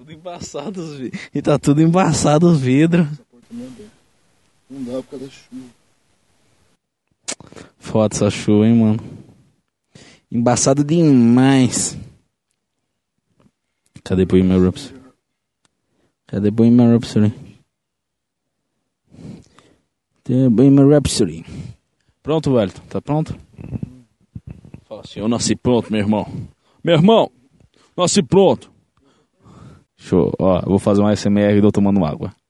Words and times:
tudo 0.00 0.12
embaçado 0.12 0.80
os 0.80 0.96
vidros. 0.96 1.20
E 1.34 1.42
tá 1.42 1.58
tudo 1.58 1.82
embaçado 1.82 2.50
os 2.50 2.58
vidros. 2.58 3.06
Não 4.70 4.84
dá 4.84 4.92
por 5.02 5.10
causa 5.10 5.26
da 5.26 5.30
chuva. 5.30 5.66
Foda 7.78 8.14
essa 8.14 8.30
chuva, 8.30 8.66
hein, 8.66 8.76
mano. 8.76 8.98
Embaçado 10.30 10.82
demais. 10.82 11.98
Cadê 14.02 14.24
Bohemian 14.24 14.62
Rhapsody? 14.64 15.00
Cadê 16.26 16.50
Bohemian 16.50 16.92
Rhapsody? 16.92 17.34
Cadê 20.24 20.48
Bohemian 20.48 20.88
Rhapsody? 20.88 21.44
Pronto, 22.22 22.54
velho? 22.54 22.72
Tá 22.88 23.02
pronto? 23.02 23.38
Fala 24.84 25.02
assim, 25.02 25.20
eu 25.20 25.28
nasci 25.28 25.54
pronto, 25.54 25.92
meu 25.92 26.00
irmão. 26.00 26.26
Meu 26.82 26.94
irmão, 26.94 27.30
nasci 27.94 28.22
pronto. 28.22 28.70
Show. 30.00 30.32
Ó, 30.38 30.62
vou 30.62 30.78
fazer 30.78 31.02
um 31.02 31.14
SMR 31.14 31.54
e 31.54 31.58
eu 31.62 31.70
tomando 31.70 32.04
água. 32.04 32.32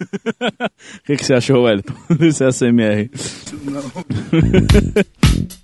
O 0.00 1.02
que, 1.04 1.16
que 1.16 1.24
você 1.26 1.34
achou, 1.34 1.64
Wellington, 1.64 1.92
desse 2.18 2.50
SMR? 2.50 3.10
Fala 3.12 3.82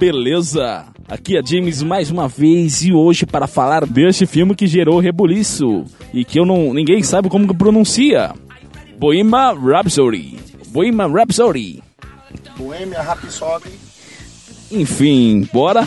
beleza? 0.00 0.86
Aqui 1.06 1.36
é 1.36 1.42
James 1.44 1.82
mais 1.82 2.10
uma 2.10 2.26
vez 2.26 2.82
e 2.82 2.90
hoje 2.90 3.26
para 3.26 3.46
falar 3.46 3.84
deste 3.84 4.24
filme 4.24 4.54
que 4.54 4.66
gerou 4.66 4.98
rebuliço 4.98 5.84
e 6.14 6.24
que 6.24 6.40
eu 6.40 6.46
não 6.46 6.72
ninguém 6.72 7.02
sabe 7.02 7.28
como 7.28 7.46
que 7.46 7.54
pronuncia. 7.54 8.32
Bohemian 8.98 9.52
Rhapsody. 9.52 10.38
Bohemian 10.68 11.08
Rhapsody. 11.08 11.82
Boêmia, 12.56 13.02
Rhapsody. 13.02 13.70
Enfim, 14.70 15.48
bora? 15.52 15.86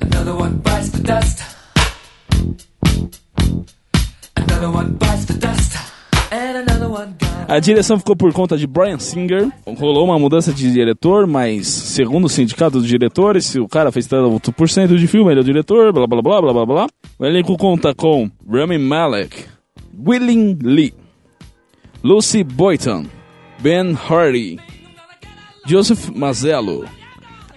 Another 0.00 0.34
one 0.34 0.56
bites 0.62 0.90
the 0.90 1.02
dust. 1.02 1.42
Another 4.36 4.70
one 4.70 4.92
bites 4.98 5.24
the 5.26 5.34
dust. 5.34 5.85
A 7.48 7.60
direção 7.60 7.98
ficou 7.98 8.16
por 8.16 8.32
conta 8.32 8.56
de 8.56 8.66
Brian 8.66 8.98
Singer. 8.98 9.48
Rolou 9.78 10.04
uma 10.04 10.18
mudança 10.18 10.52
de 10.52 10.72
diretor, 10.72 11.26
mas 11.26 11.68
segundo 11.68 12.24
o 12.24 12.28
sindicato 12.28 12.78
dos 12.80 12.88
diretores, 12.88 13.46
se 13.46 13.60
o 13.60 13.68
cara 13.68 13.92
fez 13.92 14.06
tanto 14.06 14.52
por 14.52 14.68
cento 14.68 14.98
de 14.98 15.06
filme, 15.06 15.30
ele 15.30 15.40
é 15.40 15.42
o 15.42 15.44
diretor, 15.44 15.92
blá 15.92 16.06
blá 16.06 16.20
blá 16.20 16.40
blá 16.42 16.52
blá 16.52 16.66
blá. 16.66 16.86
O 17.18 17.24
elenco 17.24 17.56
conta 17.56 17.94
com 17.94 18.28
Rami 18.50 18.78
Malek, 18.78 19.44
Willing 20.06 20.58
Lee, 20.60 20.92
Lucy 22.02 22.42
Boyton, 22.42 23.06
Ben 23.60 23.94
Hardy, 23.94 24.58
Joseph 25.66 26.10
Mazzello, 26.14 26.84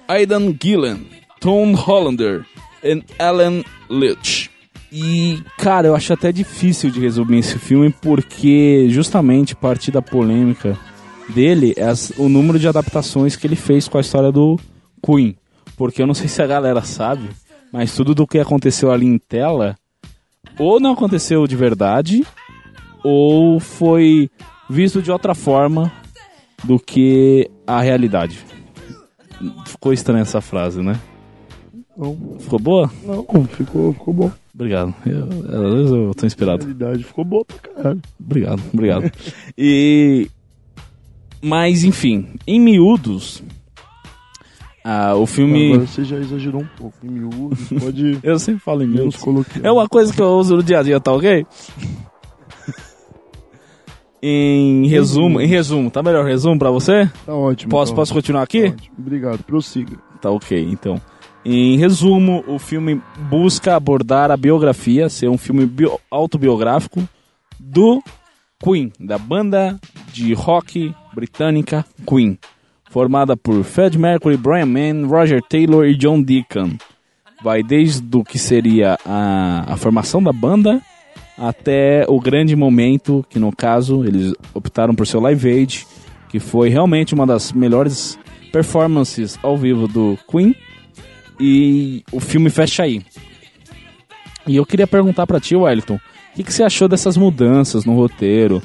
Aidan 0.07 0.53
Gillen, 0.61 1.07
Tom 1.39 1.73
Hollander 1.73 2.45
e 2.83 3.03
Alan 3.17 3.63
Leach. 3.89 4.48
E, 4.91 5.43
cara, 5.57 5.87
eu 5.87 5.95
acho 5.95 6.11
até 6.13 6.31
difícil 6.31 6.89
de 6.89 6.99
resumir 6.99 7.39
esse 7.39 7.59
filme 7.59 7.93
porque 8.01 8.87
justamente 8.89 9.55
parte 9.55 9.91
da 9.91 10.01
polêmica 10.01 10.77
dele 11.29 11.73
é 11.77 11.83
as- 11.83 12.11
o 12.17 12.27
número 12.27 12.57
de 12.57 12.67
adaptações 12.67 13.35
que 13.35 13.45
ele 13.45 13.55
fez 13.55 13.87
com 13.87 13.97
a 13.97 14.01
história 14.01 14.31
do 14.31 14.59
Queen. 15.05 15.35
Porque 15.77 16.01
eu 16.01 16.07
não 16.07 16.13
sei 16.15 16.27
se 16.27 16.41
a 16.41 16.47
galera 16.47 16.81
sabe, 16.81 17.29
mas 17.71 17.93
tudo 17.93 18.15
do 18.15 18.25
que 18.25 18.39
aconteceu 18.39 18.91
ali 18.91 19.05
em 19.05 19.17
tela 19.19 19.75
ou 20.57 20.79
não 20.79 20.93
aconteceu 20.93 21.45
de 21.45 21.55
verdade 21.55 22.25
ou 23.03 23.59
foi 23.59 24.29
visto 24.69 25.01
de 25.01 25.11
outra 25.11 25.35
forma 25.35 25.91
do 26.63 26.79
que 26.79 27.49
a 27.65 27.79
realidade. 27.79 28.39
Ficou 29.67 29.93
estranha 29.93 30.23
essa 30.23 30.41
frase, 30.41 30.81
né? 30.81 30.99
Não, 31.95 32.37
Ficou 32.39 32.59
boa? 32.59 32.91
não, 33.05 33.23
ficou, 33.45 33.93
ficou 33.93 34.13
bom. 34.13 34.31
Obrigado. 34.59 34.93
Eu, 35.05 35.23
às 35.23 35.73
vezes 35.73 35.91
eu 35.91 36.11
tô 36.13 36.25
A 36.25 36.27
inspirado. 36.27 36.59
realidade 36.65 37.03
ficou 37.05 37.23
boa 37.23 37.45
pra 37.45 37.57
caralho. 37.57 38.01
Obrigado, 38.19 38.61
obrigado. 38.73 39.09
e. 39.57 40.27
Mas, 41.41 41.85
enfim, 41.85 42.27
em 42.45 42.59
miúdos, 42.59 43.41
ah, 44.83 45.15
o 45.15 45.25
filme. 45.25 45.71
Agora 45.73 45.87
você 45.87 46.03
já 46.03 46.17
exagerou 46.17 46.61
um 46.61 46.67
pouco. 46.77 46.97
Em 47.05 47.09
miúdo, 47.09 47.55
pode 47.79 48.19
Eu 48.23 48.37
sempre 48.37 48.59
falo 48.61 48.83
em 48.83 48.87
miúdos. 48.87 49.15
coloquial. 49.15 49.65
É 49.65 49.71
uma 49.71 49.87
coisa 49.87 50.13
que 50.13 50.21
eu 50.21 50.27
uso 50.37 50.57
no 50.57 50.63
dia 50.63 50.79
a 50.79 50.83
dia, 50.83 50.99
tá 50.99 51.13
ok? 51.13 51.45
em 54.21 54.85
resumo, 54.87 55.39
em 55.39 55.47
resumo, 55.47 55.89
tá 55.89 56.03
melhor 56.03 56.25
resumo 56.25 56.59
pra 56.59 56.69
você? 56.69 57.09
Tá 57.25 57.33
ótimo. 57.33 57.69
Posso, 57.71 57.93
tá 57.93 57.95
posso 57.95 58.13
continuar 58.13 58.41
ótimo, 58.43 58.63
aqui? 58.65 58.71
tá 58.71 58.75
ótimo. 58.83 58.95
Obrigado, 58.99 59.43
prossiga. 59.43 59.97
Tá 60.21 60.29
ok, 60.29 60.61
então. 60.69 60.99
Em 61.45 61.77
resumo, 61.77 62.43
o 62.47 62.59
filme 62.59 63.01
busca 63.29 63.75
abordar 63.75 64.29
a 64.29 64.37
biografia, 64.37 65.09
ser 65.09 65.29
um 65.29 65.37
filme 65.37 65.65
bio- 65.65 65.99
autobiográfico 66.11 67.07
do 67.57 68.03
Queen, 68.61 68.91
da 68.99 69.17
banda 69.17 69.79
de 70.11 70.33
rock 70.33 70.93
britânica 71.13 71.85
Queen, 72.07 72.37
formada 72.89 73.37
por 73.37 73.63
Fred 73.63 73.97
Mercury, 73.97 74.35
Brian 74.35 74.65
May, 74.65 74.91
Roger 75.03 75.41
Taylor 75.41 75.85
e 75.85 75.95
John 75.95 76.21
Deacon. 76.21 76.71
Vai 77.41 77.63
desde 77.63 78.17
o 78.17 78.23
que 78.23 78.37
seria 78.37 78.97
a, 79.05 79.73
a 79.73 79.77
formação 79.77 80.21
da 80.21 80.33
banda 80.33 80.81
até 81.37 82.05
o 82.09 82.19
grande 82.19 82.53
momento, 82.53 83.25
que 83.29 83.39
no 83.39 83.55
caso 83.55 84.03
eles 84.03 84.33
optaram 84.53 84.93
por 84.93 85.07
seu 85.07 85.21
Live 85.21 85.49
Aid, 85.49 85.87
que 86.27 86.37
foi 86.37 86.67
realmente 86.67 87.13
uma 87.13 87.25
das 87.25 87.53
melhores 87.53 88.19
performances 88.51 89.39
ao 89.41 89.57
vivo 89.57 89.87
do 89.87 90.17
Queen. 90.29 90.53
E 91.39 92.03
o 92.11 92.19
filme 92.19 92.49
fecha 92.49 92.83
aí. 92.83 93.01
E 94.45 94.55
eu 94.55 94.65
queria 94.65 94.87
perguntar 94.87 95.25
pra 95.25 95.39
ti, 95.39 95.55
Wellington, 95.55 95.95
o 95.95 96.35
que, 96.35 96.43
que 96.43 96.53
você 96.53 96.63
achou 96.63 96.87
dessas 96.87 97.15
mudanças 97.15 97.85
no 97.85 97.95
roteiro? 97.95 98.61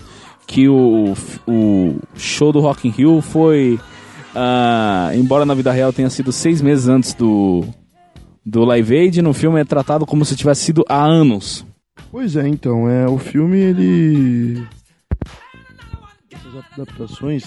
Que 0.47 0.69
o, 0.69 1.15
o 1.47 1.99
show 2.17 2.53
do 2.53 2.61
Rock 2.61 2.89
in 2.89 2.91
Rio 2.91 3.21
foi, 3.21 3.79
ah, 4.35 5.11
embora 5.15 5.45
na 5.45 5.55
vida 5.55 5.71
real 5.73 5.93
tenha 5.93 6.11
sido 6.11 6.33
seis 6.33 6.61
meses 6.61 6.89
antes 6.89 7.15
do, 7.15 7.65
do 8.45 8.65
Live 8.65 8.97
Aid, 8.97 9.23
no 9.23 9.33
filme 9.33 9.61
é 9.61 9.65
tratado 9.65 10.05
como 10.05 10.25
se 10.25 10.37
tivesse 10.37 10.63
sido 10.63 10.85
há 10.89 11.03
anos. 11.03 11.65
Pois 12.11 12.37
é, 12.37 12.47
então, 12.47 12.89
é, 12.89 13.07
o 13.07 13.19
filme, 13.19 13.59
ele... 13.59 14.67
Essas 16.33 16.65
adaptações, 16.73 17.45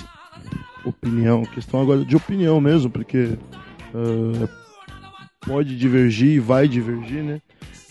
opinião, 0.85 1.43
questão 1.43 1.81
agora 1.81 2.03
de 2.03 2.15
opinião 2.15 2.59
mesmo, 2.59 2.89
porque 2.89 3.37
ah, 3.93 4.66
pode 5.47 5.77
divergir 5.77 6.35
e 6.35 6.39
vai 6.39 6.67
divergir, 6.67 7.23
né? 7.23 7.41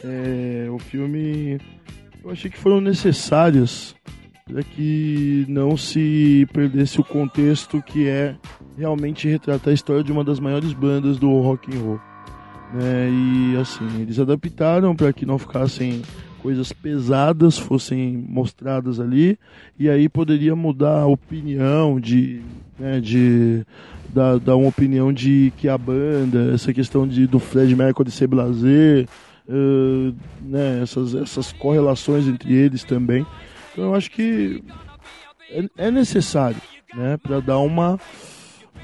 É, 0.04 0.68
o 0.70 0.78
filme, 0.78 1.58
eu 2.22 2.30
achei 2.30 2.50
que 2.50 2.58
foram 2.58 2.80
necessárias 2.80 3.96
para 4.44 4.62
que 4.62 5.44
não 5.48 5.76
se 5.76 6.46
perdesse 6.52 7.00
o 7.00 7.04
contexto 7.04 7.82
que 7.82 8.06
é 8.06 8.36
realmente 8.76 9.26
retratar 9.26 9.70
a 9.70 9.74
história 9.74 10.04
de 10.04 10.12
uma 10.12 10.22
das 10.22 10.38
maiores 10.38 10.72
bandas 10.72 11.18
do 11.18 11.40
rock 11.40 11.74
and 11.74 11.80
roll. 11.80 12.00
Né? 12.74 13.10
E 13.10 13.56
assim, 13.56 14.02
eles 14.02 14.20
adaptaram 14.20 14.94
para 14.94 15.12
que 15.12 15.26
não 15.26 15.38
ficassem 15.38 16.02
coisas 16.46 16.72
pesadas 16.72 17.58
fossem 17.58 18.16
mostradas 18.16 19.00
ali 19.00 19.36
e 19.76 19.90
aí 19.90 20.08
poderia 20.08 20.54
mudar 20.54 21.00
a 21.00 21.06
opinião 21.06 21.98
de, 21.98 22.40
né, 22.78 23.00
de 23.00 23.66
dar, 24.10 24.38
dar 24.38 24.54
uma 24.54 24.68
opinião 24.68 25.12
de 25.12 25.52
que 25.56 25.68
a 25.68 25.76
banda, 25.76 26.52
essa 26.54 26.72
questão 26.72 27.04
de, 27.04 27.26
do 27.26 27.40
Fred 27.40 27.74
Mercury 27.74 28.12
ser 28.12 28.28
blazer, 28.28 29.08
eh, 29.48 30.12
né, 30.40 30.82
essas, 30.84 31.16
essas 31.16 31.50
correlações 31.50 32.28
entre 32.28 32.54
eles 32.54 32.84
também. 32.84 33.26
Então 33.72 33.86
eu 33.86 33.94
acho 33.96 34.08
que 34.12 34.62
é, 35.50 35.88
é 35.88 35.90
necessário, 35.90 36.62
né, 36.94 37.16
para 37.16 37.40
dar 37.40 37.58
uma 37.58 37.98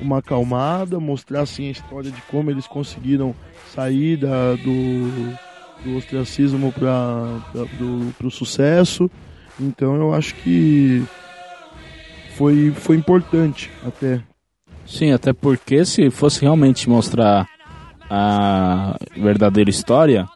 uma 0.00 0.19
acalmada, 0.19 0.98
mostrar 0.98 1.42
assim 1.42 1.69
a 1.69 1.70
história 1.70 2.10
de 2.10 2.20
como 2.22 2.50
eles 2.50 2.66
conseguiram 2.66 3.32
sair 3.72 4.16
da, 4.16 4.56
do, 4.56 5.38
do 5.84 5.96
ostracismo 5.96 6.73
para 6.73 8.26
o 8.26 8.31
sucesso. 8.31 9.11
Então 9.61 9.94
eu 9.96 10.14
acho 10.14 10.34
que 10.37 11.02
foi, 12.37 12.70
foi 12.70 12.96
importante 12.96 13.70
até. 13.87 14.20
Sim, 14.87 15.12
até 15.12 15.32
porque 15.32 15.84
se 15.84 16.11
fosse 16.11 16.43
realmente 16.43 16.88
mostrar 16.88 17.46
a 18.11 18.96
verdadeira 19.17 19.70
história, 19.70 20.26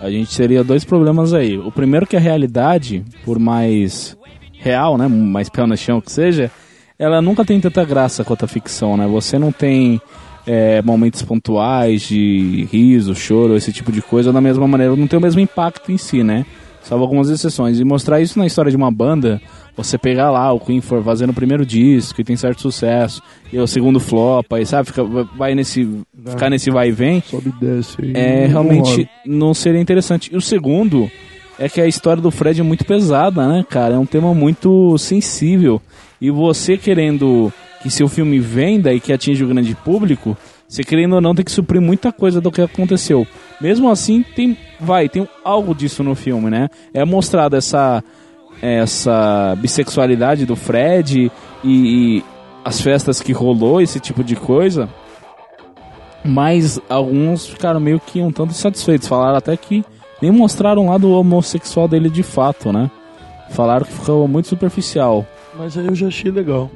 a 0.00 0.10
gente 0.10 0.36
teria 0.36 0.62
dois 0.62 0.84
problemas 0.84 1.32
aí. 1.32 1.58
O 1.58 1.72
primeiro 1.72 2.06
que 2.06 2.16
a 2.16 2.20
realidade, 2.20 3.04
por 3.24 3.38
mais 3.38 4.16
real, 4.52 4.96
né? 4.96 5.08
Mais 5.08 5.48
pé 5.48 5.64
no 5.66 5.76
chão 5.76 6.00
que 6.00 6.12
seja, 6.12 6.50
ela 6.98 7.20
nunca 7.20 7.44
tem 7.44 7.60
tanta 7.60 7.84
graça 7.84 8.24
quanto 8.24 8.44
a 8.44 8.48
ficção, 8.48 8.96
né? 8.96 9.06
Você 9.06 9.38
não 9.38 9.52
tem 9.52 10.00
é, 10.46 10.80
momentos 10.80 11.22
pontuais 11.22 12.02
de 12.02 12.68
riso, 12.70 13.14
choro, 13.14 13.56
esse 13.56 13.72
tipo 13.72 13.90
de 13.90 14.00
coisa 14.00 14.32
da 14.32 14.40
mesma 14.40 14.66
maneira, 14.68 14.94
não 14.94 15.06
tem 15.06 15.18
o 15.18 15.22
mesmo 15.22 15.40
impacto 15.40 15.90
em 15.90 15.98
si, 15.98 16.22
né? 16.22 16.46
Salvo 16.82 17.02
algumas 17.02 17.28
exceções. 17.28 17.80
E 17.80 17.84
mostrar 17.84 18.20
isso 18.20 18.38
na 18.38 18.46
história 18.46 18.70
de 18.70 18.76
uma 18.76 18.92
banda, 18.92 19.42
você 19.76 19.98
pegar 19.98 20.30
lá 20.30 20.52
o 20.52 20.60
Queen 20.60 20.80
for 20.80 21.02
fazendo 21.02 21.30
o 21.30 21.34
primeiro 21.34 21.66
disco 21.66 22.20
e 22.20 22.24
tem 22.24 22.36
certo 22.36 22.62
sucesso, 22.62 23.20
e 23.52 23.58
o 23.58 23.66
segundo 23.66 23.98
flop, 23.98 24.52
aí 24.52 24.64
sabe, 24.64 24.86
fica, 24.86 25.02
vai 25.02 25.54
nesse. 25.56 25.88
ficar 26.26 26.48
nesse 26.48 26.70
vai 26.70 26.88
e 26.88 26.92
vem. 26.92 27.20
Sobe 27.22 27.48
e 27.48 27.64
desce 27.64 27.96
aí. 28.00 28.12
É, 28.14 28.46
realmente 28.46 29.08
não 29.26 29.52
seria 29.52 29.80
interessante. 29.80 30.32
E 30.32 30.36
o 30.36 30.40
segundo 30.40 31.10
é 31.58 31.68
que 31.68 31.80
a 31.80 31.88
história 31.88 32.22
do 32.22 32.30
Fred 32.30 32.60
é 32.60 32.64
muito 32.64 32.84
pesada, 32.84 33.48
né, 33.48 33.64
cara? 33.68 33.94
É 33.94 33.98
um 33.98 34.06
tema 34.06 34.32
muito 34.32 34.96
sensível. 34.98 35.82
E 36.20 36.30
você 36.30 36.76
querendo 36.76 37.52
que 37.82 37.90
seu 37.90 38.08
filme 38.08 38.38
venda 38.38 38.92
e 38.92 39.00
que 39.00 39.12
atinja 39.12 39.44
o 39.44 39.48
grande 39.48 39.74
público, 39.74 40.36
você 40.68 40.82
querendo 40.82 41.14
ou 41.14 41.20
não 41.20 41.34
tem 41.34 41.44
que 41.44 41.50
suprir 41.50 41.80
muita 41.80 42.12
coisa 42.12 42.40
do 42.40 42.50
que 42.50 42.60
aconteceu. 42.60 43.26
Mesmo 43.60 43.90
assim, 43.90 44.24
tem 44.34 44.56
vai, 44.80 45.08
tem 45.08 45.28
algo 45.44 45.74
disso 45.74 46.02
no 46.02 46.14
filme, 46.14 46.50
né? 46.50 46.68
É 46.92 47.04
mostrado 47.04 47.56
essa 47.56 48.02
essa 48.60 49.54
bissexualidade 49.58 50.46
do 50.46 50.56
Fred 50.56 51.30
e, 51.62 51.68
e 52.18 52.24
as 52.64 52.80
festas 52.80 53.20
que 53.20 53.32
rolou, 53.32 53.80
esse 53.80 54.00
tipo 54.00 54.24
de 54.24 54.34
coisa. 54.34 54.88
Mas 56.24 56.80
alguns 56.88 57.46
ficaram 57.46 57.78
meio 57.78 58.00
que 58.00 58.20
um 58.20 58.32
tanto 58.32 58.50
insatisfeitos. 58.50 59.06
Falaram 59.06 59.36
até 59.36 59.56
que 59.56 59.84
nem 60.20 60.32
mostraram 60.32 60.88
lá 60.88 60.98
do 60.98 61.12
homossexual 61.12 61.86
dele 61.86 62.10
de 62.10 62.22
fato, 62.22 62.72
né? 62.72 62.90
Falaram 63.50 63.86
que 63.86 63.92
ficou 63.92 64.26
muito 64.26 64.48
superficial. 64.48 65.24
Mas 65.56 65.78
aí 65.78 65.86
eu 65.86 65.94
já 65.94 66.08
achei 66.08 66.30
legal. 66.30 66.70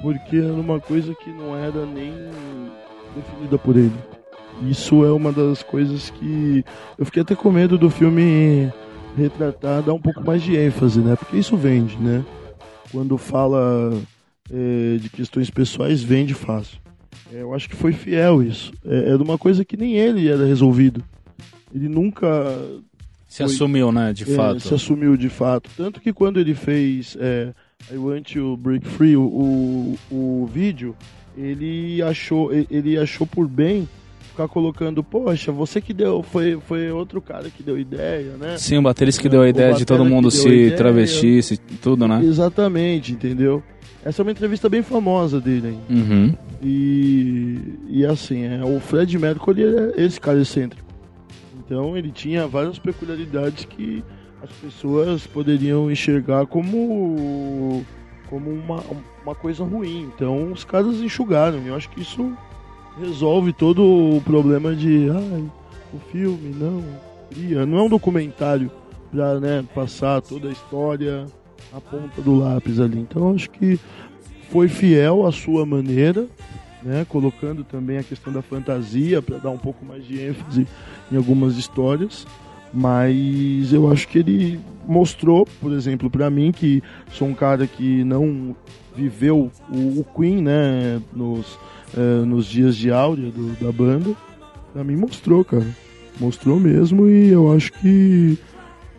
Porque 0.00 0.36
era 0.36 0.52
uma 0.52 0.80
coisa 0.80 1.14
que 1.14 1.30
não 1.30 1.56
era 1.56 1.86
nem 1.86 2.12
definida 3.16 3.56
por 3.58 3.76
ele. 3.76 3.92
Isso 4.68 5.04
é 5.04 5.10
uma 5.12 5.32
das 5.32 5.62
coisas 5.62 6.10
que 6.10 6.64
eu 6.98 7.04
fiquei 7.04 7.22
até 7.22 7.34
com 7.34 7.50
medo 7.50 7.76
do 7.78 7.90
filme 7.90 8.72
retratar, 9.16 9.82
dar 9.82 9.94
um 9.94 10.00
pouco 10.00 10.24
mais 10.24 10.42
de 10.42 10.56
ênfase, 10.56 11.00
né? 11.00 11.16
Porque 11.16 11.36
isso 11.36 11.56
vende, 11.56 11.96
né? 11.96 12.24
Quando 12.92 13.16
fala 13.18 13.92
é, 14.52 14.96
de 14.98 15.08
questões 15.08 15.50
pessoais, 15.50 16.02
vende 16.02 16.34
fácil. 16.34 16.78
É, 17.32 17.42
eu 17.42 17.54
acho 17.54 17.68
que 17.68 17.74
foi 17.76 17.92
fiel 17.92 18.42
isso. 18.42 18.72
É, 18.84 19.10
era 19.10 19.22
uma 19.22 19.38
coisa 19.38 19.64
que 19.64 19.76
nem 19.76 19.94
ele 19.94 20.28
era 20.28 20.44
resolvido. 20.44 21.02
Ele 21.74 21.88
nunca 21.88 22.28
Se 23.26 23.38
Foi- 23.38 23.46
assumiu, 23.46 23.90
né, 23.90 24.12
de 24.12 24.22
é, 24.22 24.36
fato. 24.36 24.60
se 24.60 24.72
assumiu 24.74 25.16
de 25.16 25.28
fato. 25.28 25.68
Tanto 25.76 26.00
que 26.00 26.12
quando 26.12 26.38
ele 26.38 26.54
fez 26.54 27.16
é, 27.18 27.52
I 27.92 27.96
Want 27.96 28.32
to 28.32 28.56
Break 28.56 28.86
Free, 28.86 29.16
o, 29.16 29.96
o, 30.10 30.48
vídeo, 30.52 30.96
ele 31.36 32.02
achou, 32.02 32.50
ele 32.52 32.96
achou 32.96 33.26
por 33.26 33.46
bem 33.46 33.88
ficar 34.30 34.48
colocando, 34.48 35.02
poxa, 35.04 35.52
você 35.52 35.80
que 35.80 35.92
deu, 35.92 36.22
foi, 36.22 36.58
foi 36.66 36.90
outro 36.90 37.20
cara 37.20 37.50
que 37.50 37.62
deu 37.62 37.78
ideia, 37.78 38.36
né? 38.38 38.56
Sim, 38.56 38.78
o 38.78 38.82
baterista 38.82 39.22
que 39.22 39.28
deu 39.28 39.42
a 39.42 39.44
O 39.44 39.48
ideia 39.48 39.74
de 39.74 39.84
todo 39.84 40.04
mundo 40.04 40.30
se 40.30 40.48
ideia. 40.48 40.76
travestisse 40.76 41.54
e 41.54 41.76
tudo, 41.76 42.08
né? 42.08 42.20
Exatamente, 42.24 43.12
entendeu? 43.12 43.62
Essa 44.04 44.20
é 44.20 44.24
uma 44.24 44.32
entrevista 44.32 44.68
bem 44.68 44.82
famosa 44.82 45.40
dele, 45.40 45.68
hein? 45.68 45.80
Uhum. 45.88 46.34
E, 46.62 47.78
e 47.88 48.06
assim, 48.06 48.44
é, 48.44 48.64
o 48.64 48.80
Fred 48.80 49.18
Mercury 49.18 49.62
é 49.64 50.02
esse 50.02 50.20
cara 50.20 50.40
excêntrico. 50.40 50.84
Então 51.58 51.96
ele 51.96 52.10
tinha 52.10 52.46
várias 52.46 52.78
peculiaridades 52.78 53.64
que 53.64 54.04
as 54.44 54.52
pessoas 54.52 55.26
poderiam 55.26 55.90
enxergar 55.90 56.46
como, 56.46 57.82
como 58.28 58.50
uma, 58.50 58.82
uma 59.22 59.34
coisa 59.34 59.64
ruim. 59.64 60.10
Então 60.14 60.52
os 60.52 60.64
caras 60.64 60.96
enxugaram. 60.96 61.58
Eu 61.66 61.74
acho 61.74 61.88
que 61.90 62.02
isso 62.02 62.32
resolve 63.00 63.52
todo 63.52 63.82
o 63.82 64.20
problema 64.22 64.74
de 64.74 65.08
ai, 65.10 65.44
o 65.92 65.98
filme 66.12 66.54
não 66.54 66.84
cria. 67.30 67.64
Não 67.64 67.78
é 67.78 67.82
um 67.82 67.88
documentário 67.88 68.70
pra 69.10 69.40
né, 69.40 69.64
passar 69.74 70.20
toda 70.20 70.48
a 70.48 70.52
história 70.52 71.26
a 71.72 71.80
ponta 71.80 72.20
do 72.20 72.38
lápis 72.38 72.78
ali. 72.78 72.98
Então 72.98 73.34
acho 73.34 73.48
que 73.50 73.80
foi 74.50 74.68
fiel 74.68 75.26
à 75.26 75.32
sua 75.32 75.64
maneira, 75.64 76.26
né, 76.82 77.06
colocando 77.08 77.64
também 77.64 77.96
a 77.96 78.02
questão 78.02 78.30
da 78.32 78.42
fantasia 78.42 79.22
para 79.22 79.38
dar 79.38 79.50
um 79.50 79.58
pouco 79.58 79.84
mais 79.84 80.06
de 80.06 80.20
ênfase 80.20 80.66
em 81.10 81.16
algumas 81.16 81.56
histórias. 81.56 82.26
Mas 82.74 83.72
eu 83.72 83.90
acho 83.90 84.08
que 84.08 84.18
ele 84.18 84.58
mostrou, 84.86 85.46
por 85.60 85.72
exemplo, 85.72 86.10
para 86.10 86.28
mim 86.28 86.50
que 86.52 86.82
sou 87.12 87.28
um 87.28 87.34
cara 87.34 87.66
que 87.66 88.02
não 88.04 88.54
viveu 88.96 89.50
o, 89.70 90.00
o 90.00 90.06
Queen, 90.16 90.42
né, 90.42 91.00
nos, 91.14 91.58
eh, 91.96 92.24
nos 92.26 92.46
dias 92.46 92.76
de 92.76 92.90
áurea 92.90 93.30
do- 93.30 93.56
da 93.64 93.70
banda, 93.72 94.10
pra 94.72 94.82
mim 94.84 94.96
mostrou, 94.96 95.44
cara. 95.44 95.66
Mostrou 96.20 96.58
mesmo 96.60 97.08
e 97.08 97.28
eu 97.30 97.52
acho 97.52 97.72
que 97.72 98.38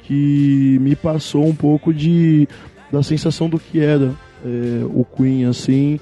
que 0.04 0.78
me 0.82 0.96
passou 0.96 1.46
um 1.48 1.56
pouco 1.56 1.94
de 1.94 2.48
da 2.92 3.02
sensação 3.02 3.50
do 3.50 3.58
que 3.58 3.80
era 3.80 4.14
é, 4.46 4.84
o 4.86 5.04
Queen 5.04 5.46
assim 5.46 6.00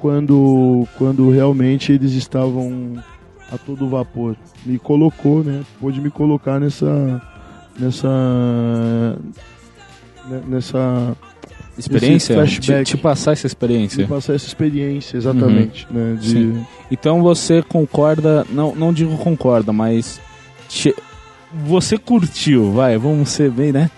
quando 0.00 0.86
quando 0.98 1.30
realmente 1.30 1.90
eles 1.92 2.12
estavam 2.12 2.94
a 3.52 3.56
todo 3.58 3.88
vapor 3.88 4.36
me 4.64 4.78
colocou 4.78 5.42
né 5.44 5.62
pôde 5.80 6.00
me 6.00 6.10
colocar 6.10 6.58
nessa 6.60 7.20
nessa 7.78 8.08
ne- 10.28 10.42
nessa 10.48 11.16
Experiência? 11.78 12.42
Te, 12.46 12.84
te 12.84 12.96
passar 12.96 13.32
essa 13.32 13.46
experiência. 13.46 14.06
passar 14.08 14.32
essa 14.34 14.46
experiência 14.46 15.16
exatamente 15.18 15.86
né 15.90 16.16
de 16.18 16.28
Sim. 16.30 16.66
Então 16.90 17.22
você 17.22 17.62
concorda, 17.62 18.46
não, 18.50 18.74
não 18.74 18.92
digo 18.94 19.14
concorda, 19.18 19.74
mas 19.74 20.18
te- 20.70 20.94
você 21.52 21.98
curtiu, 21.98 22.72
vai, 22.72 22.96
vamos 22.96 23.28
ser 23.28 23.50
bem, 23.50 23.72
né? 23.72 23.90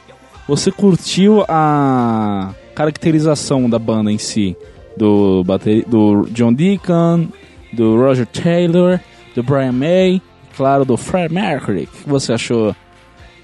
Você 0.48 0.72
curtiu 0.72 1.44
a 1.48 2.52
caracterização 2.74 3.70
da 3.70 3.78
banda 3.78 4.10
em 4.10 4.18
si, 4.18 4.56
do, 4.96 5.44
bateri- 5.44 5.84
do 5.86 6.26
John 6.32 6.52
Deacon, 6.52 7.28
do 7.72 7.96
Roger 7.96 8.26
Taylor, 8.26 8.98
do 9.38 9.42
Brian 9.44 9.72
May, 9.72 10.20
claro, 10.56 10.84
do 10.84 10.96
Fred 10.96 11.32
Mercury. 11.32 11.84
O 11.84 11.86
que 11.86 12.08
você 12.08 12.32
achou 12.32 12.74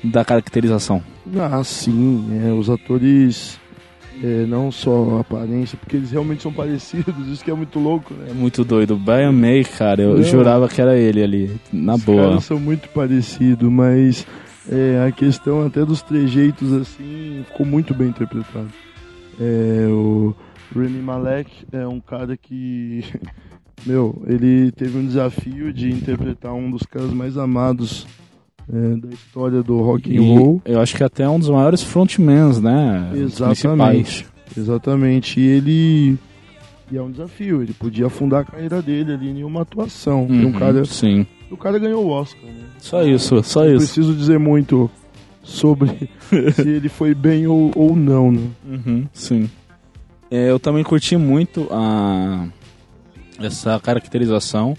da 0.03 0.25
caracterização? 0.25 1.03
ah 1.41 1.63
sim 1.65 2.27
é, 2.47 2.53
os 2.53 2.69
atores 2.69 3.59
é, 4.23 4.45
não 4.47 4.71
só 4.71 5.17
a 5.17 5.21
aparência 5.21 5.79
porque 5.79 5.97
eles 5.97 6.11
realmente 6.11 6.43
são 6.43 6.53
parecidos 6.53 7.27
isso 7.29 7.43
que 7.45 7.51
é 7.51 7.55
muito 7.55 7.79
louco 7.79 8.13
né 8.13 8.27
É 8.31 8.35
muito 8.35 8.63
doido. 8.65 8.97
Brian 8.97 9.33
May, 9.33 9.65
cara, 9.65 10.03
eu 10.03 10.17
Não. 10.17 10.23
jurava 10.23 10.69
que 10.69 10.81
era 10.81 10.97
ele 10.97 11.23
ali, 11.23 11.57
na 11.73 11.95
Os 11.95 12.03
boa. 12.05 12.23
caras 12.29 12.45
são 12.45 12.59
muito 12.61 12.89
parecidos, 12.91 13.71
mas 13.71 14.27
é, 14.71 15.07
a 15.09 15.13
questão 15.13 15.65
até 15.67 15.85
dos 15.85 16.03
trejeitos 16.03 16.73
assim 16.73 17.45
ficou 17.51 17.65
muito 17.65 17.95
bem 17.95 18.09
interpretado. 18.09 18.69
É, 19.41 19.87
o 19.89 20.35
Remy 20.75 21.01
Malek 21.03 21.51
é 21.73 21.87
um 21.87 22.01
cara 22.01 22.37
que, 22.37 23.03
meu, 23.87 24.23
ele 24.27 24.71
teve 24.73 24.97
um 24.99 25.07
desafio 25.07 25.73
de 25.73 25.91
interpretar 25.91 26.53
um 26.55 26.71
dos 26.71 26.83
caras 26.85 27.11
mais 27.13 27.37
amados 27.37 28.07
é, 28.73 28.97
da 28.97 29.09
história 29.13 29.63
do 29.63 29.81
rock 29.81 30.17
and 30.17 30.23
roll. 30.23 30.63
eu 30.65 30.81
acho 30.81 30.97
que 30.97 31.05
até 31.05 31.29
um 31.29 31.39
dos 31.39 31.49
maiores 31.51 31.83
frontmans, 31.83 32.61
né? 32.61 33.11
Exatamente. 33.15 34.27
Exatamente. 34.57 35.41
E 35.41 35.45
ele 35.47 36.19
e 36.93 36.97
é 36.97 37.03
um 37.03 37.11
desafio. 37.11 37.63
Ele 37.63 37.73
podia 37.73 38.07
afundar 38.07 38.43
a 38.43 38.45
carreira 38.45 38.81
dele 38.81 39.13
ali 39.13 39.29
em 39.31 39.43
uma 39.45 39.63
atuação. 39.63 40.27
E 40.29 40.33
Uhum, 40.33 40.49
um 40.49 40.53
cara, 40.53 40.85
Sim. 40.85 41.27
o 41.51 41.57
cara 41.57 41.79
ganhou 41.79 42.05
o 42.05 42.09
Oscar, 42.11 42.45
né? 42.45 42.65
Só 42.79 43.03
isso, 43.03 43.43
só 43.43 43.61
Não 43.65 43.69
isso. 43.69 43.79
preciso 43.79 44.15
dizer 44.15 44.39
muito 44.39 44.91
sobre 45.43 46.09
se 46.55 46.69
ele 46.69 46.89
foi 46.89 47.15
bem 47.15 47.47
ou, 47.47 47.71
ou 47.75 47.95
não, 47.97 48.31
né? 48.33 48.49
Uhum, 48.67 49.07
sim. 49.13 49.49
É, 50.31 50.51
eu 50.51 50.59
também 50.59 50.83
curti 50.85 51.17
muito 51.17 51.69
a 51.71 52.47
essa 53.41 53.79
caracterização. 53.81 54.77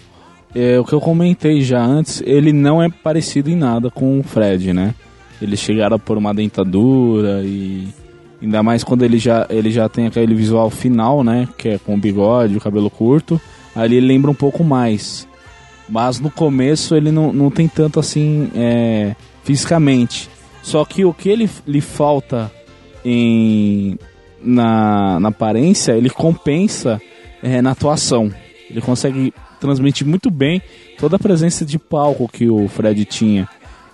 É, 0.53 0.79
o 0.79 0.85
que 0.85 0.93
eu 0.93 1.01
comentei 1.01 1.61
já 1.61 1.83
antes, 1.83 2.23
ele 2.25 2.53
não 2.53 2.81
é 2.81 2.89
parecido 2.89 3.49
em 3.49 3.55
nada 3.55 3.89
com 3.91 4.19
o 4.19 4.23
Fred, 4.23 4.71
né? 4.71 4.93
Eles 5.41 5.59
chegaram 5.59 5.99
por 5.99 6.17
uma 6.17 6.33
dentadura 6.33 7.41
e 7.43 7.87
ainda 8.41 8.63
mais 8.63 8.83
quando 8.83 9.03
ele 9.03 9.17
já 9.17 9.45
ele 9.49 9.69
já 9.69 9.89
tem 9.89 10.07
aquele 10.07 10.33
visual 10.33 10.69
final, 10.69 11.23
né? 11.23 11.47
Que 11.57 11.69
é 11.69 11.77
com 11.77 11.95
o 11.95 11.97
bigode, 11.97 12.55
o 12.55 12.61
cabelo 12.61 12.89
curto. 12.89 13.39
Ali 13.75 13.97
ele 13.97 14.07
lembra 14.07 14.31
um 14.31 14.35
pouco 14.35 14.63
mais. 14.63 15.27
Mas 15.89 16.19
no 16.19 16.31
começo 16.31 16.95
ele 16.95 17.11
não, 17.11 17.33
não 17.33 17.51
tem 17.51 17.67
tanto 17.67 17.99
assim 17.99 18.49
é, 18.55 19.13
fisicamente. 19.43 20.29
Só 20.63 20.85
que 20.85 21.03
o 21.03 21.13
que 21.13 21.29
ele 21.29 21.49
lhe 21.67 21.81
falta 21.81 22.49
em 23.03 23.99
na, 24.41 25.19
na 25.19 25.29
aparência, 25.29 25.93
ele 25.93 26.09
compensa 26.09 27.01
é, 27.43 27.61
na 27.61 27.71
atuação. 27.71 28.31
Ele 28.75 28.81
consegue 28.81 29.33
transmitir 29.57 30.05
muito 30.05 30.29
bem 30.29 30.61
toda 30.99 31.15
a 31.15 31.19
presença 31.19 31.63
de 31.65 31.79
palco 31.79 32.27
que 32.27 32.49
o 32.49 32.67
Fred 32.67 33.05
tinha. 33.05 33.47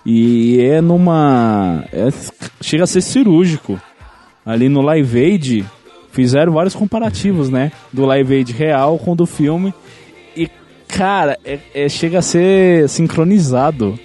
E 0.04 0.58
é 0.60 0.80
numa. 0.80 1.84
é- 1.92 2.08
chega 2.60 2.82
a 2.82 2.86
ser 2.88 3.00
cirúrgico. 3.00 3.80
ali 4.44 4.68
no 4.68 4.82
Live 4.82 5.16
Aid, 5.20 5.64
fizeram 6.10 6.52
vários 6.52 6.74
comparativos, 6.74 7.48
né? 7.48 7.70
Do 7.92 8.04
Live 8.06 8.34
Aid 8.34 8.52
real 8.52 8.98
com 8.98 9.12
o 9.12 9.14
do 9.14 9.24
filme. 9.24 9.72
E, 10.36 10.50
cara, 10.88 11.38
é, 11.44 11.60
é- 11.72 11.88
chega 11.88 12.18
a 12.18 12.22
ser 12.22 12.88
sincronizado. 12.88 13.96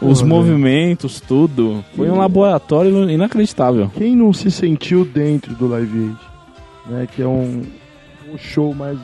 Os 0.00 0.22
Porra, 0.22 0.28
movimentos, 0.28 1.20
tudo. 1.20 1.84
Foi 1.96 2.08
um 2.08 2.18
laboratório 2.18 3.10
inacreditável. 3.10 3.90
Quem 3.96 4.14
não 4.14 4.32
se 4.32 4.48
sentiu 4.48 5.04
dentro 5.04 5.56
do 5.56 5.66
Live 5.66 5.98
Aid? 5.98 6.16
Né, 6.86 7.08
que 7.12 7.20
é 7.20 7.26
um, 7.26 7.64
um 8.32 8.38
show 8.38 8.72
mais. 8.72 8.96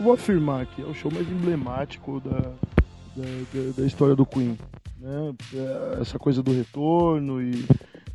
Vou 0.00 0.12
afirmar 0.12 0.62
aqui, 0.62 0.82
é 0.82 0.86
o 0.86 0.94
show 0.94 1.10
mais 1.14 1.26
emblemático 1.30 2.20
da, 2.24 2.38
da, 3.16 3.24
da- 3.54 3.70
da 3.78 3.86
história 3.86 4.14
do 4.16 4.26
Queen. 4.26 4.56
Né? 5.00 5.32
É, 5.54 5.98
Essa 6.00 6.18
coisa 6.18 6.42
do 6.42 6.52
retorno 6.52 7.40
e, 7.40 7.64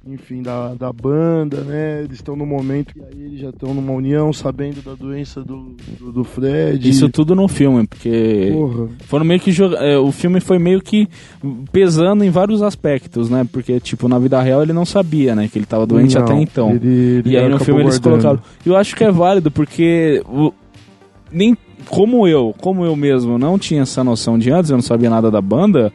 enfim, 0.06 0.42
da, 0.42 0.74
da 0.76 0.92
banda, 0.92 1.62
né? 1.62 2.02
Eles 2.04 2.16
estão 2.18 2.36
no 2.36 2.46
momento 2.46 2.94
e 2.98 3.02
aí 3.02 3.24
eles 3.26 3.40
já 3.40 3.50
estão 3.50 3.74
numa 3.74 3.94
união, 3.94 4.34
sabendo 4.34 4.82
da 4.82 4.94
doença 4.94 5.42
do, 5.42 5.76
do, 6.00 6.12
do 6.12 6.24
Fred. 6.24 6.88
Isso 6.90 7.08
tudo 7.10 7.34
no 7.36 7.48
filme, 7.48 7.88
porque 7.88 8.50
Porra. 8.52 8.88
foram 9.06 9.24
meio 9.26 9.40
que 9.40 9.52
é, 9.78 9.98
o 9.98 10.12
filme 10.12 10.40
foi 10.42 10.60
meio 10.60 10.82
que 10.82 11.08
pesando 11.72 12.24
em 12.26 12.30
vários 12.30 12.62
aspectos, 12.62 13.30
né? 13.30 13.48
Porque 13.52 13.80
tipo 13.80 14.08
na 14.08 14.20
vida 14.20 14.42
real 14.42 14.62
ele 14.64 14.74
não 14.74 14.86
sabia, 14.86 15.34
né, 15.36 15.48
que 15.48 15.58
ele 15.60 15.66
tava 15.66 15.86
doente 15.86 16.16
Não, 16.16 16.24
até 16.24 16.34
então. 16.34 16.72
ele- 16.72 16.88
ele 17.20 17.30
e 17.32 17.38
aí 17.38 17.48
no 17.48 17.60
filme 17.60 17.82
eles 17.82 18.00
guardando. 18.00 18.22
colocaram. 18.24 18.50
Eu 18.66 18.76
acho 18.76 18.96
que 18.96 19.04
é 19.04 19.12
válido 19.12 19.50
porque 19.52 20.22
o- 20.28 20.54
nem 21.32 21.56
como 21.88 22.28
eu, 22.28 22.54
como 22.62 22.84
eu 22.86 22.96
mesmo 22.96 23.38
não 23.38 23.58
tinha 23.58 23.82
essa 23.84 24.04
noção 24.04 24.38
de 24.38 24.52
antes, 24.52 24.70
eu 24.72 24.78
não 24.78 24.82
sabia 24.84 25.10
nada 25.10 25.30
da 25.32 25.42
banda, 25.42 25.92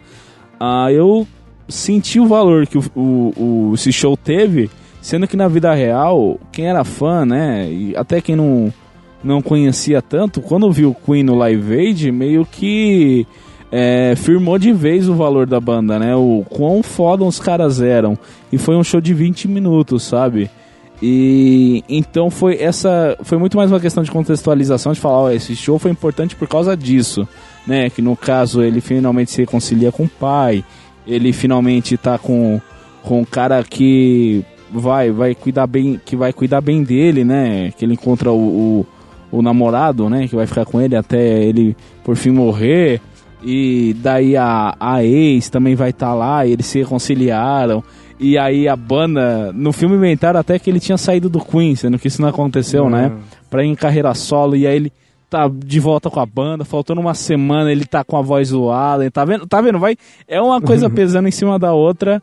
ah, 0.58 0.90
eu 0.90 1.26
senti 1.68 2.18
o 2.20 2.26
valor 2.26 2.66
que 2.66 2.78
o, 2.78 2.84
o- 2.94 3.32
o- 3.36 3.74
esse 3.74 3.92
show 3.92 4.16
teve, 4.16 4.70
sendo 5.00 5.26
que 5.26 5.36
na 5.36 5.48
vida 5.48 5.72
real, 5.74 6.38
quem 6.52 6.66
era 6.66 6.84
fã, 6.84 7.24
né, 7.24 7.68
e 7.70 7.96
até 7.96 8.20
quem 8.20 8.36
não, 8.36 8.72
não 9.22 9.40
conhecia 9.42 10.00
tanto, 10.02 10.40
quando 10.40 10.70
viu 10.72 10.90
o 10.90 10.94
Queen 10.94 11.22
no 11.22 11.34
Live 11.34 11.74
Aid, 11.74 12.10
meio 12.12 12.44
que 12.46 13.26
é, 13.72 14.14
firmou 14.16 14.58
de 14.58 14.72
vez 14.72 15.08
o 15.08 15.14
valor 15.14 15.46
da 15.46 15.58
banda, 15.58 15.98
né, 15.98 16.14
o 16.14 16.44
quão 16.48 16.82
foda 16.82 17.24
os 17.24 17.40
caras 17.40 17.80
eram. 17.80 18.16
E 18.52 18.56
foi 18.58 18.76
um 18.76 18.84
show 18.84 19.00
de 19.00 19.12
20 19.12 19.48
minutos, 19.48 20.04
sabe? 20.04 20.48
E 21.06 21.84
então 21.86 22.30
foi 22.30 22.62
essa 22.62 23.14
foi 23.24 23.36
muito 23.36 23.58
mais 23.58 23.70
uma 23.70 23.78
questão 23.78 24.02
de 24.02 24.10
contextualização 24.10 24.94
de 24.94 25.00
falar, 25.00 25.18
ó, 25.18 25.30
esse 25.30 25.54
show 25.54 25.78
foi 25.78 25.90
importante 25.90 26.34
por 26.34 26.48
causa 26.48 26.74
disso, 26.74 27.28
né? 27.66 27.90
Que 27.90 28.00
no 28.00 28.16
caso 28.16 28.62
ele 28.62 28.80
finalmente 28.80 29.30
se 29.30 29.42
reconcilia 29.42 29.92
com 29.92 30.04
o 30.04 30.08
pai, 30.08 30.64
ele 31.06 31.30
finalmente 31.34 31.98
tá 31.98 32.16
com 32.16 32.58
com 33.02 33.20
um 33.20 33.24
cara 33.26 33.62
que 33.62 34.42
vai 34.72 35.10
vai 35.10 35.34
cuidar 35.34 35.66
bem, 35.66 36.00
que 36.02 36.16
vai 36.16 36.32
cuidar 36.32 36.62
bem 36.62 36.82
dele, 36.82 37.22
né? 37.22 37.70
Que 37.76 37.84
ele 37.84 37.92
encontra 37.92 38.32
o, 38.32 38.86
o, 39.30 39.38
o 39.38 39.42
namorado, 39.42 40.08
né? 40.08 40.26
Que 40.26 40.34
vai 40.34 40.46
ficar 40.46 40.64
com 40.64 40.80
ele 40.80 40.96
até 40.96 41.44
ele 41.44 41.76
por 42.02 42.16
fim 42.16 42.30
morrer. 42.30 42.98
E 43.42 43.94
daí 43.98 44.38
a, 44.38 44.74
a 44.80 45.04
ex 45.04 45.50
também 45.50 45.74
vai 45.74 45.90
estar 45.90 46.14
lá, 46.14 46.46
e 46.46 46.52
eles 46.52 46.64
se 46.64 46.78
reconciliaram. 46.78 47.84
E 48.18 48.38
aí 48.38 48.68
a 48.68 48.76
banda, 48.76 49.52
no 49.52 49.72
filme 49.72 49.96
inventaram 49.96 50.38
até 50.38 50.58
que 50.58 50.70
ele 50.70 50.80
tinha 50.80 50.96
saído 50.96 51.28
do 51.28 51.40
Queen, 51.44 51.74
sendo 51.74 51.98
que 51.98 52.08
isso 52.08 52.22
não 52.22 52.28
aconteceu, 52.28 52.88
né? 52.88 53.12
Pra 53.50 53.64
ir 53.64 53.68
em 53.68 53.74
carreira 53.74 54.14
solo, 54.14 54.56
e 54.56 54.66
aí 54.66 54.76
ele 54.76 54.92
tá 55.28 55.48
de 55.48 55.80
volta 55.80 56.08
com 56.08 56.20
a 56.20 56.26
banda, 56.26 56.64
faltando 56.64 57.00
uma 57.00 57.14
semana, 57.14 57.72
ele 57.72 57.84
tá 57.84 58.04
com 58.04 58.16
a 58.16 58.22
voz 58.22 58.48
zoada, 58.48 59.10
tá 59.10 59.24
vendo? 59.24 59.46
Tá 59.46 59.60
vendo? 59.60 59.78
Vai, 59.78 59.96
é 60.28 60.40
uma 60.40 60.60
coisa 60.60 60.88
pesando 60.90 61.26
em 61.26 61.32
cima 61.32 61.58
da 61.58 61.72
outra. 61.72 62.22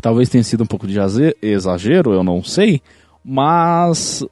Talvez 0.00 0.28
tenha 0.28 0.42
sido 0.42 0.64
um 0.64 0.66
pouco 0.66 0.86
de 0.86 0.98
exagero, 1.40 2.12
eu 2.12 2.24
não 2.24 2.42
sei, 2.42 2.80
mas 3.24 4.24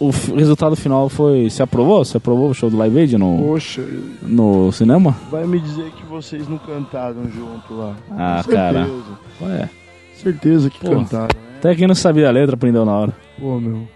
o 0.00 0.10
resultado 0.36 0.74
final 0.76 1.08
foi. 1.08 1.48
Se 1.50 1.62
aprovou? 1.62 2.04
Se 2.04 2.16
aprovou 2.16 2.50
o 2.50 2.54
show 2.54 2.68
do 2.70 2.76
Live 2.76 2.98
Aid 2.98 3.16
no, 3.18 3.38
Poxa, 3.38 3.82
no 4.22 4.70
cinema? 4.72 5.16
vai 5.30 5.46
me 5.46 5.60
dizer 5.60 5.90
que 5.92 6.04
vocês 6.06 6.48
não 6.48 6.58
cantaram 6.58 7.28
junto 7.30 7.74
lá. 7.74 7.96
Ah, 8.10 8.42
Com 8.44 8.52
cara. 8.52 8.84
certeza. 8.86 9.18
Ué, 9.42 9.70
Certeza 10.16 10.70
que 10.70 10.78
Pô. 10.80 10.90
cantaram, 10.90 11.24
né? 11.34 11.56
até 11.58 11.74
quem 11.74 11.86
não 11.86 11.94
sabia 11.94 12.28
a 12.28 12.30
letra 12.30 12.54
aprendeu 12.54 12.84
na 12.84 12.92
hora. 12.92 13.12
Pô, 13.38 13.58
meu. 13.60 13.86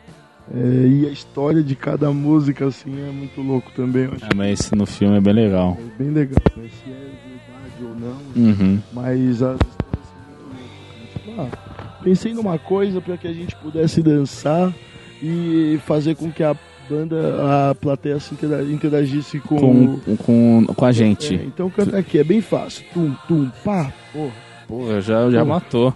É, 0.55 0.87
e 0.87 1.07
a 1.07 1.11
história 1.11 1.63
de 1.63 1.75
cada 1.77 2.11
música, 2.11 2.67
assim, 2.67 2.91
é 3.07 3.11
muito 3.11 3.41
louco 3.43 3.71
também. 3.77 4.05
Eu 4.05 4.13
acho 4.15 4.25
É, 4.25 4.29
mas 4.35 4.61
esse 4.61 4.75
no 4.75 4.87
filme 4.87 5.17
é 5.17 5.21
bem 5.21 5.35
legal. 5.35 5.77
é 5.79 6.03
bem 6.03 6.11
legal, 6.13 6.43
né? 6.57 6.69
Se 6.85 6.91
é 6.91 6.95
verdade 6.95 7.83
ou 7.83 7.95
não. 7.95 8.49
Uhum. 8.51 8.79
Mas 8.95 9.43
as 9.43 9.59
histórias 9.61 10.07
são 10.09 10.49
muito 10.49 10.51
loucas. 10.57 10.97
né? 10.97 11.07
Tipo, 11.13 11.41
ah, 11.43 11.99
pensei 12.03 12.33
numa 12.35 12.59
coisa 12.59 13.01
para 13.01 13.17
que 13.19 13.29
a 13.29 13.33
gente 13.33 13.55
pudesse 13.57 14.03
dançar 14.03 14.73
e 15.23 15.79
fazer 15.87 16.15
com 16.17 16.31
que 16.31 16.43
a 16.43 16.55
banda, 16.89 17.71
a 17.71 17.75
plateia 17.75 18.19
se 18.21 18.35
intera- 18.35 18.63
interagisse 18.63 19.39
com, 19.41 19.57
Com, 19.59 20.17
com, 20.17 20.67
com 20.75 20.85
a 20.85 20.89
É, 20.89 20.93
gente. 20.93 21.35
então 21.35 21.69
canta 21.71 21.99
aqui, 21.99 22.19
é 22.19 22.25
bem 22.25 22.41
fácil. 22.41 22.85
Tum, 22.95 23.15
tum, 23.27 23.51
pá, 23.65 23.93
porra. 24.13 24.33
Porra, 24.67 25.01
já, 25.01 25.31
já 25.31 25.45
matou. 25.45 25.95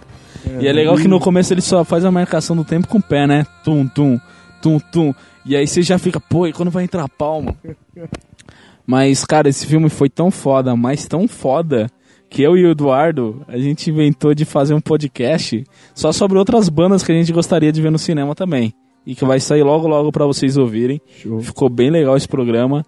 E 0.59 0.67
é 0.67 0.73
legal 0.73 0.95
que 0.97 1.07
no 1.07 1.19
começo 1.19 1.53
ele 1.53 1.61
só 1.61 1.83
faz 1.83 2.03
a 2.03 2.11
marcação 2.11 2.55
do 2.55 2.65
tempo 2.65 2.87
com 2.87 2.97
o 2.97 3.01
pé, 3.01 3.25
né? 3.27 3.45
Tum, 3.63 3.87
tum, 3.87 4.19
tum, 4.61 4.79
tum. 4.91 5.13
E 5.45 5.55
aí 5.55 5.65
você 5.67 5.81
já 5.81 5.97
fica, 5.99 6.19
pô, 6.19 6.47
e 6.47 6.53
quando 6.53 6.71
vai 6.71 6.83
entrar 6.83 7.03
a 7.03 7.09
palma? 7.09 7.55
Mas, 8.85 9.23
cara, 9.25 9.47
esse 9.47 9.65
filme 9.65 9.89
foi 9.89 10.09
tão 10.09 10.29
foda, 10.29 10.75
mas 10.75 11.07
tão 11.07 11.25
foda, 11.27 11.87
que 12.29 12.41
eu 12.41 12.57
e 12.57 12.65
o 12.65 12.71
Eduardo, 12.71 13.41
a 13.47 13.57
gente 13.57 13.89
inventou 13.89 14.33
de 14.33 14.43
fazer 14.43 14.73
um 14.73 14.81
podcast 14.81 15.63
só 15.95 16.11
sobre 16.11 16.37
outras 16.37 16.67
bandas 16.67 17.01
que 17.03 17.11
a 17.11 17.15
gente 17.15 17.31
gostaria 17.31 17.71
de 17.71 17.81
ver 17.81 17.91
no 17.91 17.97
cinema 17.97 18.35
também. 18.35 18.73
E 19.05 19.15
que 19.15 19.25
vai 19.25 19.39
sair 19.39 19.63
logo, 19.63 19.87
logo 19.87 20.11
pra 20.11 20.25
vocês 20.25 20.57
ouvirem. 20.57 21.01
Show. 21.21 21.41
Ficou 21.41 21.69
bem 21.69 21.89
legal 21.89 22.15
esse 22.15 22.27
programa. 22.27 22.85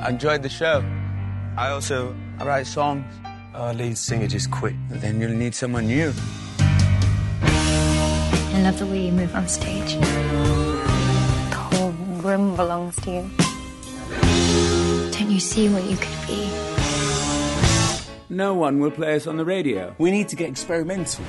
I 0.00 0.10
enjoyed 0.10 0.42
the 0.42 0.48
show. 0.48 0.82
I 1.56 1.70
also 1.70 2.14
I 2.40 2.44
write 2.44 2.66
songs. 2.66 3.04
Our 3.54 3.74
lead 3.74 3.96
singer 3.96 4.28
just 4.28 4.50
quit. 4.50 4.74
Then 4.88 5.20
you'll 5.20 5.36
need 5.36 5.54
someone 5.54 5.86
new. 5.86 6.12
I 8.54 8.62
love 8.62 8.78
the 8.78 8.86
way 8.86 9.06
you 9.06 9.12
move 9.12 9.34
on 9.34 9.46
stage. 9.48 9.96
The 11.50 11.56
whole 11.56 11.92
room 12.22 12.56
belongs 12.56 12.96
to 13.02 13.10
you. 13.10 13.30
Don't 15.12 15.30
you 15.30 15.40
see 15.40 15.68
what 15.68 15.84
you 15.84 15.96
could 15.96 16.26
be? 16.26 16.67
No 18.30 18.54
one 18.54 18.78
will 18.78 18.90
play 18.90 19.16
us 19.16 19.26
on 19.26 19.38
the 19.38 19.44
radio. 19.44 19.94
We 19.98 20.10
need 20.10 20.28
to 20.28 20.36
get 20.36 20.50
experimental. 20.50 21.24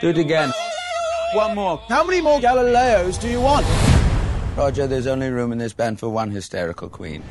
Do 0.00 0.08
it 0.08 0.18
again. 0.18 0.52
One 1.34 1.54
more. 1.54 1.78
How 1.88 2.04
many 2.04 2.20
more 2.20 2.38
Galileos 2.38 3.18
do 3.18 3.28
you 3.28 3.40
want? 3.40 3.66
Roger, 4.56 4.86
there's 4.86 5.06
only 5.06 5.30
room 5.30 5.52
in 5.52 5.58
this 5.58 5.72
band 5.72 5.98
for 5.98 6.10
one 6.10 6.30
hysterical 6.30 6.90
queen. 6.90 7.22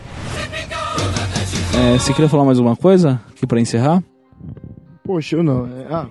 É, 1.78 1.98
você 2.00 2.12
queria 2.14 2.28
falar 2.28 2.46
mais 2.46 2.58
alguma 2.58 2.76
coisa 2.76 3.22
aqui 3.30 3.46
pra 3.46 3.60
encerrar? 3.60 4.04
Poxa, 5.04 5.36
eu 5.36 5.44
não. 5.44 5.68
é, 5.68 5.88
ah, 5.92 6.08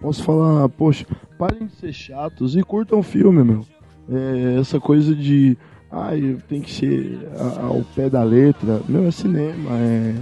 posso 0.00 0.22
falar, 0.24 0.68
poxa, 0.70 1.04
parem 1.38 1.66
de 1.66 1.76
ser 1.76 1.92
chatos 1.92 2.56
e 2.56 2.62
curtam 2.62 3.00
o 3.00 3.02
filme, 3.02 3.44
meu. 3.44 3.66
É, 4.10 4.58
essa 4.60 4.80
coisa 4.80 5.14
de. 5.14 5.58
Ai, 5.90 6.36
tem 6.48 6.60
que 6.60 6.72
ser 6.72 7.18
ao 7.62 7.82
pé 7.94 8.10
da 8.10 8.22
letra. 8.22 8.80
Meu, 8.88 9.06
é 9.06 9.10
cinema, 9.10 9.70
é, 9.72 10.14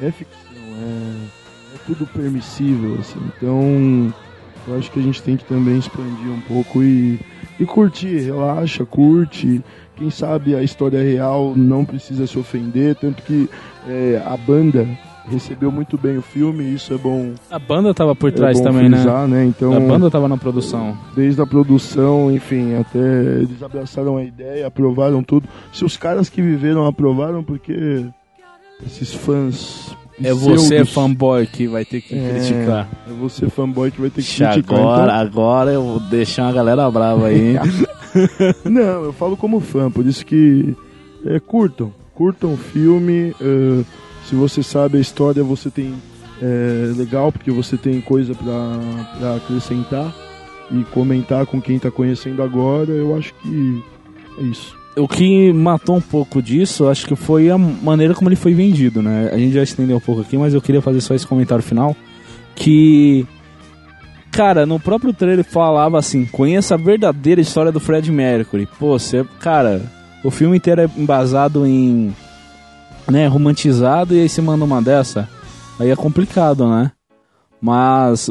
é 0.00 0.10
ficção, 0.10 0.52
é, 0.52 1.74
é 1.74 1.78
tudo 1.86 2.06
permissível, 2.06 2.96
assim. 2.98 3.20
Então, 3.36 4.12
eu 4.66 4.78
acho 4.78 4.90
que 4.90 5.00
a 5.00 5.02
gente 5.02 5.22
tem 5.22 5.36
que 5.36 5.44
também 5.44 5.78
expandir 5.78 6.30
um 6.30 6.40
pouco 6.42 6.82
e, 6.82 7.20
e 7.58 7.64
curtir, 7.64 8.18
relaxa, 8.18 8.84
curte. 8.84 9.62
Quem 9.96 10.10
sabe 10.10 10.54
a 10.54 10.62
história 10.62 11.02
real 11.02 11.54
não 11.56 11.84
precisa 11.84 12.26
se 12.26 12.38
ofender, 12.38 12.96
tanto 12.96 13.22
que 13.22 13.48
é, 13.86 14.20
a 14.24 14.36
banda 14.36 14.86
recebeu 15.28 15.70
muito 15.70 15.96
bem 15.96 16.18
o 16.18 16.22
filme, 16.22 16.64
isso 16.74 16.92
é 16.92 16.98
bom, 16.98 17.32
A 17.50 17.58
banda 17.58 17.92
tava 17.94 18.14
por 18.14 18.28
é 18.30 18.32
trás 18.32 18.58
bom 18.58 18.64
também, 18.64 18.88
né? 18.88 18.96
frisar, 18.98 19.26
né? 19.28 19.44
Então, 19.44 19.72
A 19.72 19.80
banda 19.80 20.10
tava 20.10 20.28
na 20.28 20.36
produção. 20.36 20.96
desde 21.14 21.40
a 21.40 21.46
produção, 21.46 22.30
enfim, 22.32 22.74
até 22.74 22.98
eles 22.98 23.62
abraçaram 23.62 24.16
a 24.16 24.24
ideia, 24.24 24.66
aprovaram 24.66 25.22
tudo. 25.22 25.48
Se 25.72 25.84
os 25.84 25.96
caras 25.96 26.28
que 26.28 26.42
viveram 26.42 26.86
aprovaram, 26.86 27.42
porque 27.44 28.04
esses 28.86 29.12
fãs. 29.14 29.96
É 30.22 30.32
você, 30.32 30.54
pseudos- 30.76 30.92
fanboy, 30.92 31.46
que 31.46 31.66
vai 31.66 31.84
ter 31.84 32.00
que 32.00 32.14
É, 32.14 32.28
criticar. 32.30 32.88
É 33.08 33.12
você, 33.12 33.48
fanboy, 33.48 33.90
que 33.90 34.00
vai 34.00 34.10
ter 34.10 34.22
que 34.22 34.28
Ixi, 34.28 34.44
criticar. 34.44 34.78
agora, 34.78 35.12
agora 35.14 35.70
eu 35.72 35.82
vou 35.82 36.00
deixar 36.00 36.44
uma 36.44 36.52
galera 36.52 36.88
brava 36.90 37.26
aí. 37.28 37.56
Então, 37.56 37.64
não, 38.70 39.04
eu 39.04 39.12
falo 39.12 39.36
como 39.36 39.58
fã, 39.58 39.90
por 39.90 40.04
isso 40.06 40.24
que 40.24 40.76
é, 41.24 41.40
curtam. 41.40 41.92
Curtam 42.14 42.52
o 42.52 42.56
filme. 42.58 43.34
é, 43.40 43.84
se 44.32 44.36
você 44.36 44.62
sabe 44.62 44.96
a 44.96 45.00
história, 45.00 45.44
você 45.44 45.68
tem. 45.68 45.94
É 46.40 46.90
legal, 46.96 47.30
porque 47.30 47.50
você 47.50 47.76
tem 47.76 48.00
coisa 48.00 48.34
pra 48.34 49.36
acrescentar 49.36 50.10
e 50.70 50.82
comentar 50.84 51.44
com 51.44 51.60
quem 51.60 51.78
tá 51.78 51.90
conhecendo 51.90 52.42
agora. 52.42 52.90
Eu 52.90 53.14
acho 53.14 53.34
que 53.34 53.84
é 54.38 54.42
isso. 54.44 54.74
o 54.96 55.06
que 55.06 55.52
matou 55.52 55.96
um 55.96 56.00
pouco 56.00 56.40
disso, 56.40 56.88
acho 56.88 57.06
que 57.06 57.14
foi 57.14 57.50
a 57.50 57.58
maneira 57.58 58.14
como 58.14 58.30
ele 58.30 58.36
foi 58.36 58.54
vendido, 58.54 59.02
né? 59.02 59.28
A 59.30 59.36
gente 59.36 59.52
já 59.52 59.62
estendeu 59.62 59.98
um 59.98 60.00
pouco 60.00 60.22
aqui, 60.22 60.38
mas 60.38 60.54
eu 60.54 60.62
queria 60.62 60.80
fazer 60.80 61.02
só 61.02 61.14
esse 61.14 61.26
comentário 61.26 61.62
final. 61.62 61.94
Que. 62.54 63.26
Cara, 64.30 64.64
no 64.64 64.80
próprio 64.80 65.12
trailer 65.12 65.44
falava 65.44 65.98
assim: 65.98 66.24
conheça 66.24 66.72
a 66.72 66.78
verdadeira 66.78 67.42
história 67.42 67.70
do 67.70 67.78
Fred 67.78 68.10
Mercury. 68.10 68.66
Pô, 68.78 68.98
você. 68.98 69.26
Cara, 69.40 69.82
o 70.24 70.30
filme 70.30 70.56
inteiro 70.56 70.80
é 70.80 70.90
embasado 70.96 71.66
em. 71.66 72.14
Né, 73.10 73.26
romantizado, 73.26 74.14
e 74.14 74.20
aí 74.20 74.28
você 74.28 74.40
manda 74.40 74.64
uma 74.64 74.80
dessa. 74.80 75.28
Aí 75.78 75.90
é 75.90 75.96
complicado, 75.96 76.68
né? 76.68 76.92
Mas 77.60 78.30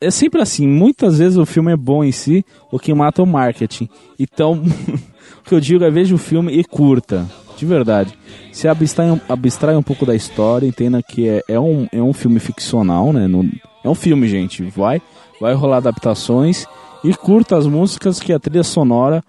é 0.00 0.10
sempre 0.10 0.40
assim, 0.40 0.66
muitas 0.66 1.18
vezes 1.18 1.38
o 1.38 1.46
filme 1.46 1.72
é 1.72 1.76
bom 1.76 2.04
em 2.04 2.12
si, 2.12 2.44
o 2.70 2.78
que 2.78 2.92
mata 2.92 3.22
é 3.22 3.24
o 3.24 3.26
marketing. 3.26 3.88
Então, 4.18 4.62
o 5.40 5.42
que 5.42 5.54
eu 5.54 5.60
digo 5.60 5.84
é 5.84 5.90
veja 5.90 6.14
o 6.14 6.18
filme 6.18 6.52
e 6.52 6.64
curta, 6.64 7.26
de 7.56 7.64
verdade. 7.64 8.16
Se 8.52 8.68
abstrai, 8.68 9.20
abstrai 9.28 9.76
um 9.76 9.82
pouco 9.82 10.04
da 10.04 10.14
história, 10.14 10.66
entenda 10.66 11.02
que 11.02 11.28
é, 11.28 11.42
é, 11.48 11.60
um, 11.60 11.86
é 11.92 12.02
um 12.02 12.12
filme 12.12 12.38
ficcional, 12.38 13.12
né? 13.12 13.26
No, 13.26 13.48
é 13.82 13.88
um 13.88 13.94
filme, 13.94 14.28
gente. 14.28 14.62
Vai, 14.62 15.00
vai 15.40 15.54
rolar 15.54 15.78
adaptações 15.78 16.66
e 17.02 17.14
curta 17.14 17.56
as 17.56 17.66
músicas 17.66 18.20
que 18.20 18.32
a 18.32 18.38
trilha 18.38 18.62
sonora. 18.62 19.22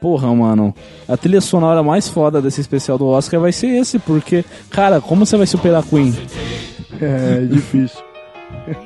Porra, 0.00 0.32
mano, 0.32 0.74
a 1.08 1.16
trilha 1.16 1.40
sonora 1.40 1.82
mais 1.82 2.08
foda 2.08 2.40
desse 2.40 2.60
especial 2.60 2.96
do 2.96 3.06
Oscar 3.06 3.40
vai 3.40 3.52
ser 3.52 3.68
esse, 3.68 3.98
porque, 3.98 4.44
cara, 4.70 5.00
como 5.00 5.26
você 5.26 5.36
vai 5.36 5.46
superar 5.46 5.82
Queen? 5.82 6.14
É 7.00 7.40
difícil. 7.46 8.00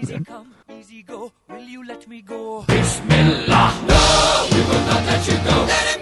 Easy 0.00 0.22
come, 0.24 0.46
easy 0.78 1.02
go. 1.02 1.30
Will 1.50 1.68
you 1.68 1.82
let 1.86 2.06
me 2.08 2.22
go? 2.22 2.64
Bismillah. 2.66 3.72
No, 3.88 4.56
we 4.56 4.60
will 4.62 4.84
not 4.86 5.06
let 5.06 5.28
you 5.28 5.36
go. 5.38 6.01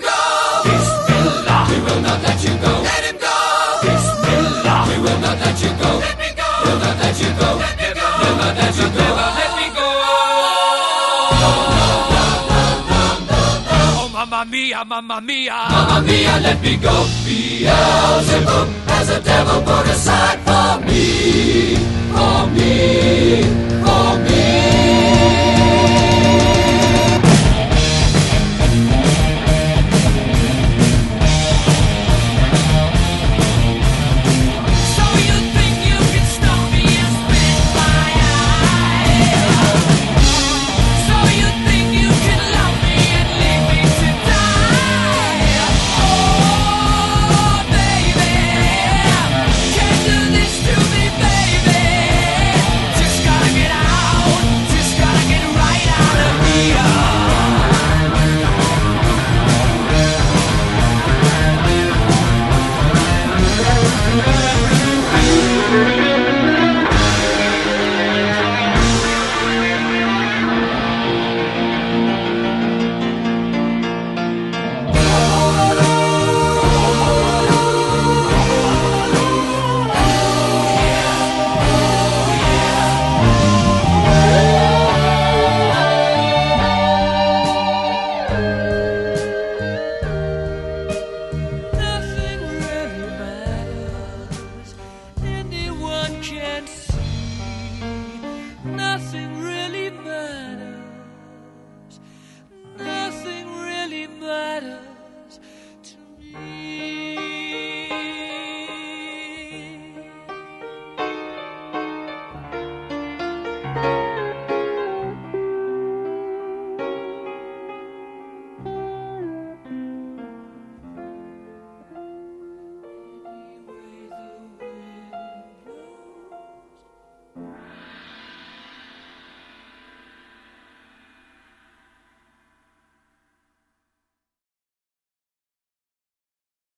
mia, 14.50 14.84
mamma 14.84 15.20
mia. 15.20 15.68
Mamma 15.70 16.02
mia, 16.06 16.40
let 16.40 16.60
me 16.60 16.76
go. 16.76 17.06
Beelzebub 17.24 18.68
has 18.88 19.08
a 19.10 19.20
devil 19.20 19.62
put 19.62 19.86
aside 19.86 20.40
for 20.48 20.84
me, 20.86 21.76
for 22.12 22.46
me, 22.54 23.42
for 23.84 24.18
me. 24.26 25.99